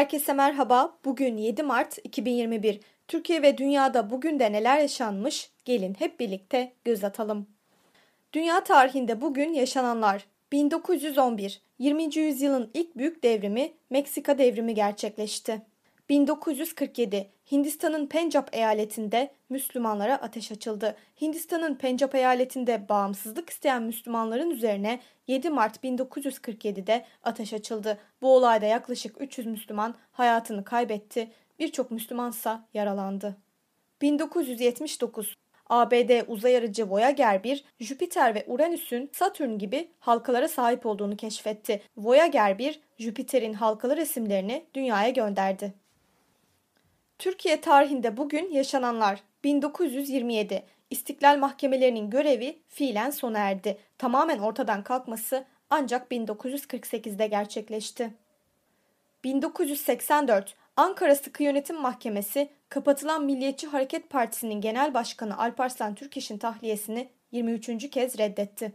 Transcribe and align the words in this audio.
Herkese 0.00 0.32
merhaba. 0.32 0.98
Bugün 1.04 1.36
7 1.36 1.62
Mart 1.62 1.98
2021. 2.04 2.80
Türkiye 3.08 3.42
ve 3.42 3.58
dünyada 3.58 4.10
bugün 4.10 4.38
de 4.38 4.52
neler 4.52 4.78
yaşanmış? 4.78 5.50
Gelin 5.64 5.94
hep 5.98 6.20
birlikte 6.20 6.72
göz 6.84 7.04
atalım. 7.04 7.46
Dünya 8.32 8.64
tarihinde 8.64 9.20
bugün 9.20 9.52
yaşananlar 9.52 10.26
1911 10.52 11.62
20. 11.78 12.16
yüzyılın 12.16 12.70
ilk 12.74 12.96
büyük 12.96 13.22
devrimi 13.22 13.72
Meksika 13.90 14.38
devrimi 14.38 14.74
gerçekleşti. 14.74 15.62
1947 16.10 17.30
Hindistan'ın 17.52 18.06
Pencap 18.06 18.54
eyaletinde 18.56 19.30
Müslümanlara 19.48 20.14
ateş 20.14 20.52
açıldı. 20.52 20.96
Hindistan'ın 21.20 21.74
Pencap 21.74 22.14
eyaletinde 22.14 22.88
bağımsızlık 22.88 23.50
isteyen 23.50 23.82
Müslümanların 23.82 24.50
üzerine 24.50 25.00
7 25.26 25.50
Mart 25.50 25.84
1947'de 25.84 27.04
ateş 27.22 27.52
açıldı. 27.52 27.98
Bu 28.22 28.36
olayda 28.36 28.66
yaklaşık 28.66 29.20
300 29.20 29.46
Müslüman 29.46 29.94
hayatını 30.12 30.64
kaybetti. 30.64 31.30
Birçok 31.58 31.90
Müslümansa 31.90 32.64
yaralandı. 32.74 33.36
1979 34.02 35.34
ABD 35.66 36.28
uzay 36.28 36.56
aracı 36.56 36.90
Voyager 36.90 37.44
1, 37.44 37.64
Jüpiter 37.80 38.34
ve 38.34 38.44
Uranüs'ün 38.48 39.10
Satürn 39.12 39.58
gibi 39.58 39.90
halkalara 39.98 40.48
sahip 40.48 40.86
olduğunu 40.86 41.16
keşfetti. 41.16 41.82
Voyager 41.96 42.58
1, 42.58 42.80
Jüpiter'in 42.98 43.52
halkalı 43.52 43.96
resimlerini 43.96 44.64
dünyaya 44.74 45.10
gönderdi. 45.10 45.79
Türkiye 47.20 47.60
tarihinde 47.60 48.16
bugün 48.16 48.50
yaşananlar 48.50 49.22
1927 49.44 50.62
İstiklal 50.90 51.38
mahkemelerinin 51.38 52.10
görevi 52.10 52.58
fiilen 52.68 53.10
sona 53.10 53.38
erdi. 53.38 53.78
Tamamen 53.98 54.38
ortadan 54.38 54.82
kalkması 54.82 55.44
ancak 55.70 56.12
1948'de 56.12 57.26
gerçekleşti. 57.26 58.10
1984 59.24 60.54
Ankara 60.76 61.14
Sıkı 61.14 61.42
Yönetim 61.42 61.80
Mahkemesi 61.80 62.48
kapatılan 62.68 63.24
Milliyetçi 63.24 63.66
Hareket 63.66 64.10
Partisi'nin 64.10 64.60
genel 64.60 64.94
başkanı 64.94 65.38
Alparslan 65.38 65.94
Türkeş'in 65.94 66.38
tahliyesini 66.38 67.08
23. 67.32 67.90
kez 67.90 68.18
reddetti. 68.18 68.72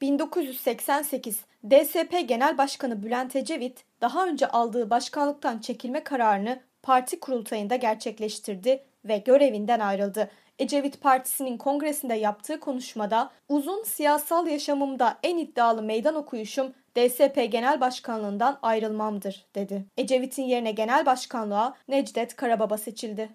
1988 0.00 1.40
DSP 1.70 2.28
Genel 2.28 2.58
Başkanı 2.58 3.02
Bülent 3.02 3.36
Ecevit 3.36 3.84
daha 4.00 4.26
önce 4.26 4.48
aldığı 4.48 4.90
başkanlıktan 4.90 5.58
çekilme 5.58 6.04
kararını 6.04 6.69
parti 6.82 7.20
kurultayında 7.20 7.76
gerçekleştirdi 7.76 8.82
ve 9.04 9.18
görevinden 9.18 9.80
ayrıldı. 9.80 10.30
Ecevit 10.58 11.00
Partisi'nin 11.00 11.58
kongresinde 11.58 12.14
yaptığı 12.14 12.60
konuşmada 12.60 13.30
uzun 13.48 13.82
siyasal 13.82 14.46
yaşamımda 14.46 15.18
en 15.22 15.38
iddialı 15.38 15.82
meydan 15.82 16.14
okuyuşum 16.14 16.72
DSP 16.96 17.48
Genel 17.52 17.80
Başkanlığından 17.80 18.58
ayrılmamdır 18.62 19.46
dedi. 19.54 19.84
Ecevit'in 19.96 20.42
yerine 20.42 20.72
genel 20.72 21.06
başkanlığa 21.06 21.76
Necdet 21.88 22.36
Karababa 22.36 22.78
seçildi. 22.78 23.28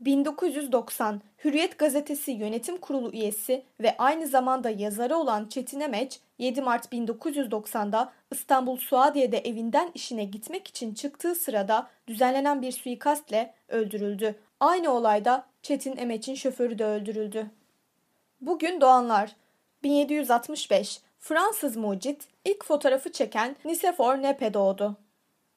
1990 0.00 1.20
Hürriyet 1.44 1.78
Gazetesi 1.78 2.30
Yönetim 2.30 2.76
Kurulu 2.76 3.12
üyesi 3.12 3.62
ve 3.80 3.96
aynı 3.98 4.26
zamanda 4.26 4.70
yazarı 4.70 5.16
olan 5.16 5.48
Çetin 5.48 5.80
Emeç 5.80 6.20
7 6.38 6.62
Mart 6.62 6.92
1990'da 6.92 8.12
İstanbul 8.30 8.76
Suadiye'de 8.76 9.38
evinden 9.38 9.90
işine 9.94 10.24
gitmek 10.24 10.68
için 10.68 10.94
çıktığı 10.94 11.34
sırada 11.34 11.90
düzenlenen 12.06 12.62
bir 12.62 12.72
suikastle 12.72 13.54
öldürüldü. 13.68 14.34
Aynı 14.60 14.90
olayda 14.90 15.46
Çetin 15.62 15.96
Emeç'in 15.96 16.34
şoförü 16.34 16.78
de 16.78 16.84
öldürüldü. 16.84 17.50
Bugün 18.40 18.80
doğanlar 18.80 19.36
1765 19.82 21.00
Fransız 21.18 21.76
mucit 21.76 22.28
ilk 22.44 22.64
fotoğrafı 22.64 23.12
çeken 23.12 23.56
Nicephore 23.64 24.22
Nepe 24.22 24.54
doğdu. 24.54 24.96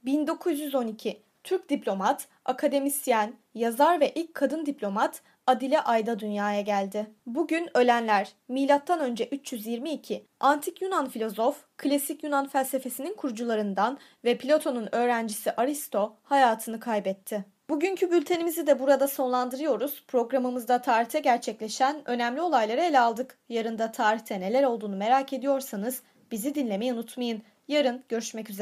1912 0.06 1.22
Türk 1.44 1.70
diplomat, 1.70 2.28
akademisyen, 2.46 3.34
yazar 3.56 4.00
ve 4.00 4.12
ilk 4.16 4.34
kadın 4.34 4.66
diplomat 4.66 5.22
Adile 5.48 5.82
Ayda 5.82 6.20
dünyaya 6.20 6.62
geldi. 6.62 7.12
Bugün 7.26 7.78
ölenler 7.78 8.34
milattan 8.48 9.00
önce 9.00 9.26
322 9.26 10.26
antik 10.40 10.82
Yunan 10.82 11.10
filozof, 11.10 11.66
klasik 11.78 12.24
Yunan 12.24 12.48
felsefesinin 12.48 13.14
kurucularından 13.14 13.98
ve 14.26 14.38
Platon'un 14.38 14.96
öğrencisi 14.96 15.52
Aristo 15.52 16.16
hayatını 16.24 16.80
kaybetti. 16.80 17.46
Bugünkü 17.70 18.12
bültenimizi 18.12 18.68
de 18.68 18.80
burada 18.80 19.08
sonlandırıyoruz. 19.08 20.04
Programımızda 20.08 20.82
tarihte 20.82 21.20
gerçekleşen 21.20 22.02
önemli 22.06 22.42
olayları 22.42 22.82
ele 22.82 23.00
aldık. 23.00 23.38
Yarın 23.50 23.80
da 23.80 23.92
tarihte 23.92 24.40
neler 24.40 24.64
olduğunu 24.64 24.96
merak 24.96 25.34
ediyorsanız 25.34 26.02
bizi 26.32 26.56
dinlemeyi 26.56 26.94
unutmayın. 26.94 27.44
Yarın 27.68 28.04
görüşmek 28.10 28.50
üzere. 28.50 28.62